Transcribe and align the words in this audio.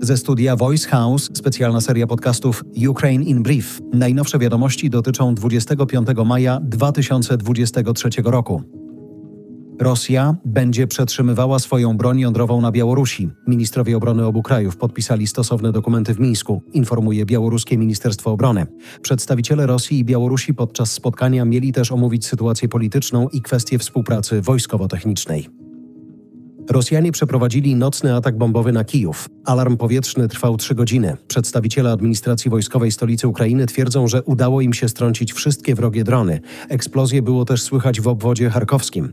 Ze 0.00 0.16
studia 0.16 0.56
Voice 0.56 0.88
House 0.88 1.30
specjalna 1.34 1.80
seria 1.80 2.06
podcastów 2.06 2.64
Ukraine 2.88 3.24
in 3.24 3.42
Brief. 3.42 3.80
Najnowsze 3.92 4.38
wiadomości 4.38 4.90
dotyczą 4.90 5.34
25 5.34 6.08
maja 6.26 6.60
2023 6.60 8.08
roku. 8.24 8.62
Rosja 9.80 10.36
będzie 10.44 10.86
przetrzymywała 10.86 11.58
swoją 11.58 11.96
broń 11.96 12.20
jądrową 12.20 12.60
na 12.60 12.72
Białorusi. 12.72 13.30
Ministrowie 13.46 13.96
obrony 13.96 14.26
obu 14.26 14.42
krajów 14.42 14.76
podpisali 14.76 15.26
stosowne 15.26 15.72
dokumenty 15.72 16.14
w 16.14 16.20
Mińsku, 16.20 16.62
informuje 16.72 17.26
białoruskie 17.26 17.78
Ministerstwo 17.78 18.32
Obrony. 18.32 18.66
Przedstawiciele 19.02 19.66
Rosji 19.66 19.98
i 19.98 20.04
Białorusi 20.04 20.54
podczas 20.54 20.92
spotkania 20.92 21.44
mieli 21.44 21.72
też 21.72 21.92
omówić 21.92 22.26
sytuację 22.26 22.68
polityczną 22.68 23.28
i 23.28 23.42
kwestie 23.42 23.78
współpracy 23.78 24.42
wojskowo-technicznej. 24.42 25.57
Rosjanie 26.68 27.12
przeprowadzili 27.12 27.76
nocny 27.76 28.14
atak 28.14 28.38
bombowy 28.38 28.72
na 28.72 28.84
Kijów. 28.84 29.28
Alarm 29.44 29.76
powietrzny 29.76 30.28
trwał 30.28 30.56
trzy 30.56 30.74
godziny. 30.74 31.16
Przedstawiciele 31.28 31.92
administracji 31.92 32.50
wojskowej 32.50 32.92
stolicy 32.92 33.28
Ukrainy 33.28 33.66
twierdzą, 33.66 34.08
że 34.08 34.22
udało 34.22 34.60
im 34.60 34.72
się 34.72 34.88
strącić 34.88 35.32
wszystkie 35.32 35.74
wrogie 35.74 36.04
drony. 36.04 36.40
Eksplozje 36.68 37.22
było 37.22 37.44
też 37.44 37.62
słychać 37.62 38.00
w 38.00 38.08
obwodzie 38.08 38.50
charkowskim. 38.50 39.12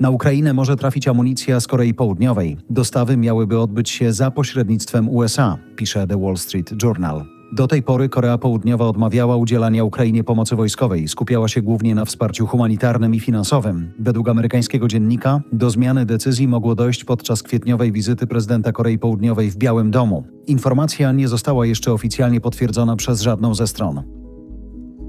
Na 0.00 0.10
Ukrainę 0.10 0.52
może 0.52 0.76
trafić 0.76 1.08
amunicja 1.08 1.60
z 1.60 1.66
Korei 1.66 1.94
Południowej. 1.94 2.56
Dostawy 2.70 3.16
miałyby 3.16 3.58
odbyć 3.58 3.90
się 3.90 4.12
za 4.12 4.30
pośrednictwem 4.30 5.08
USA, 5.08 5.58
pisze 5.76 6.06
The 6.06 6.20
Wall 6.20 6.36
Street 6.36 6.82
Journal. 6.82 7.24
Do 7.52 7.66
tej 7.66 7.82
pory 7.82 8.08
Korea 8.08 8.38
Południowa 8.38 8.86
odmawiała 8.86 9.36
udzielania 9.36 9.84
Ukrainie 9.84 10.24
pomocy 10.24 10.56
wojskowej, 10.56 11.08
skupiała 11.08 11.48
się 11.48 11.62
głównie 11.62 11.94
na 11.94 12.04
wsparciu 12.04 12.46
humanitarnym 12.46 13.14
i 13.14 13.20
finansowym. 13.20 13.92
Według 13.98 14.28
amerykańskiego 14.28 14.88
dziennika 14.88 15.40
do 15.52 15.70
zmiany 15.70 16.06
decyzji 16.06 16.48
mogło 16.48 16.74
dojść 16.74 17.04
podczas 17.04 17.42
kwietniowej 17.42 17.92
wizyty 17.92 18.26
prezydenta 18.26 18.72
Korei 18.72 18.98
Południowej 18.98 19.50
w 19.50 19.56
Białym 19.56 19.90
Domu. 19.90 20.24
Informacja 20.46 21.12
nie 21.12 21.28
została 21.28 21.66
jeszcze 21.66 21.92
oficjalnie 21.92 22.40
potwierdzona 22.40 22.96
przez 22.96 23.20
żadną 23.20 23.54
ze 23.54 23.66
stron. 23.66 24.02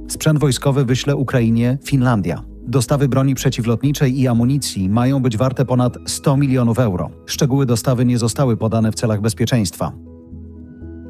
Sprzęt 0.08 0.40
wojskowy 0.40 0.86
wyśle 0.86 1.16
Ukrainie 1.16 1.78
Finlandia. 1.84 2.44
Dostawy 2.68 3.08
broni 3.08 3.36
przeciwlotniczej 3.36 4.20
i 4.20 4.28
amunicji 4.28 4.90
mają 4.90 5.22
być 5.22 5.38
warte 5.38 5.66
ponad 5.66 5.98
100 6.06 6.38
milionów 6.38 6.80
euro. 6.80 7.10
Szczegóły 7.26 7.66
dostawy 7.66 8.06
nie 8.06 8.18
zostały 8.18 8.58
podane 8.58 8.92
w 8.92 8.96
celach 8.96 9.22
bezpieczeństwa. 9.22 10.13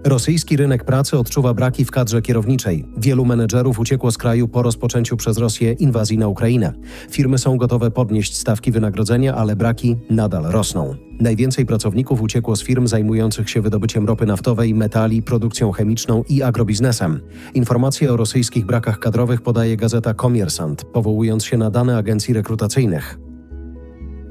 Rosyjski 0.06 0.58
rynek 0.58 0.84
pracy 0.84 1.18
odczuwa 1.18 1.54
braki 1.54 1.86
w 1.86 1.92
kadrze 1.92 2.22
kierowniczej. 2.22 2.86
Wielu 2.98 3.26
menedżerów 3.26 3.80
uciekło 3.80 4.12
z 4.12 4.18
kraju 4.18 4.48
po 4.48 4.62
rozpoczęciu 4.62 5.18
przez 5.18 5.38
Rosję 5.38 5.74
inwazji 5.74 6.18
na 6.18 6.28
Ukrainę. 6.28 6.74
Firmy 7.10 7.38
są 7.38 7.58
gotowe 7.58 7.92
podnieść 7.92 8.38
stawki 8.38 8.72
wynagrodzenia, 8.72 9.36
ale 9.36 9.56
braki 9.56 9.96
nadal 10.10 10.44
rosną. 10.44 10.96
Najwięcej 11.20 11.66
pracowników 11.66 12.22
uciekło 12.22 12.56
z 12.56 12.64
firm 12.64 12.88
zajmujących 12.88 13.50
się 13.50 13.62
wydobyciem 13.62 14.06
ropy 14.06 14.26
naftowej, 14.26 14.74
metali, 14.74 15.22
produkcją 15.22 15.72
chemiczną 15.72 16.24
i 16.30 16.44
agrobiznesem. 16.44 17.20
Informacje 17.54 18.14
o 18.14 18.18
rosyjskich 18.18 18.66
brakach 18.66 19.00
kadrowych 19.00 19.42
podaje 19.42 19.78
gazeta 19.78 20.14
Komiersant, 20.14 20.84
powołując 20.84 21.46
się 21.46 21.58
na 21.58 21.70
dane 21.70 21.98
agencji 21.98 22.34
rekrutacyjnych. 22.34 23.20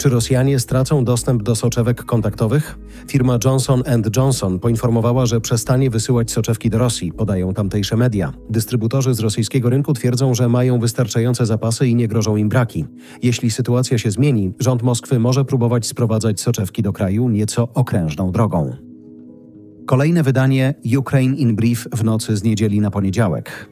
Czy 0.02 0.08
Rosjanie 0.08 0.60
stracą 0.60 1.04
dostęp 1.04 1.42
do 1.42 1.56
soczewek 1.56 2.04
kontaktowych? 2.04 2.78
Firma 3.08 3.38
Johnson 3.44 3.82
Johnson 4.16 4.58
poinformowała, 4.58 5.26
że 5.26 5.40
przestanie 5.40 5.90
wysyłać 5.90 6.30
soczewki 6.30 6.70
do 6.70 6.78
Rosji, 6.78 7.12
podają 7.12 7.54
tamtejsze 7.54 7.96
media. 7.96 8.32
Dystrybutorzy 8.50 9.14
z 9.14 9.20
rosyjskiego 9.20 9.70
rynku 9.70 9.92
twierdzą, 9.92 10.34
że 10.34 10.48
mają 10.48 10.80
wystarczające 10.80 11.46
zapasy 11.46 11.88
i 11.88 11.94
nie 11.94 12.08
grożą 12.08 12.36
im 12.36 12.48
braki. 12.48 12.84
Jeśli 13.22 13.50
sytuacja 13.50 13.98
się 13.98 14.10
zmieni, 14.10 14.52
rząd 14.58 14.82
Moskwy 14.82 15.18
może 15.18 15.44
próbować 15.44 15.86
sprowadzać 15.86 16.40
soczewki 16.40 16.82
do 16.82 16.92
kraju 16.92 17.28
nieco 17.28 17.68
okrężną 17.74 18.32
drogą. 18.32 18.76
Kolejne 19.86 20.22
wydanie 20.22 20.74
Ukraine 20.98 21.36
in 21.36 21.56
Brief 21.56 21.88
w 21.92 22.04
nocy 22.04 22.36
z 22.36 22.42
niedzieli 22.42 22.80
na 22.80 22.90
poniedziałek. 22.90 23.70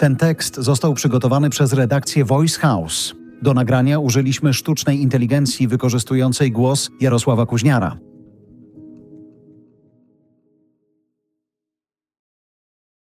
Ten 0.00 0.16
tekst 0.16 0.56
został 0.56 0.94
przygotowany 0.94 1.50
przez 1.50 1.72
redakcję 1.72 2.24
Voice 2.24 2.60
House. 2.60 3.19
Do 3.42 3.54
nagrania 3.54 3.98
użyliśmy 3.98 4.54
sztucznej 4.54 5.00
inteligencji 5.00 5.68
wykorzystującej 5.68 6.52
głos 6.52 6.90
Jarosława 7.00 7.46
Kuźniara. 7.46 8.09